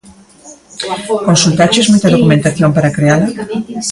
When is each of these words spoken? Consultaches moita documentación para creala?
Consultaches 1.27 1.85
moita 1.91 2.13
documentación 2.15 2.69
para 2.73 2.93
creala? 2.97 3.27